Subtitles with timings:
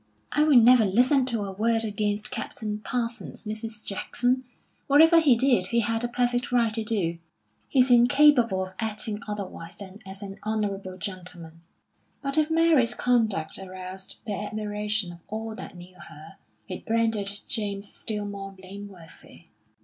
[0.31, 3.85] "I will never listen to a word against Captain Parsons, Mrs.
[3.85, 4.43] Jackson.
[4.87, 7.19] Whatever he did, he had a perfect right to do.
[7.69, 11.61] He's incapable of acting otherwise than as an honourable gentleman."
[12.23, 16.37] But if Mary's conduct aroused the admiration of all that knew her,
[16.67, 19.49] it rendered James still more blameworthy.